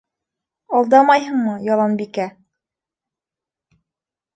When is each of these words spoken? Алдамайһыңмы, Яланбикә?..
Алдамайһыңмы, 0.79 1.55
Яланбикә?.. 1.67 2.29